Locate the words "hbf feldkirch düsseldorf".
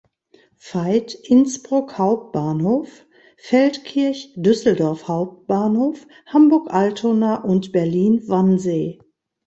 1.99-5.05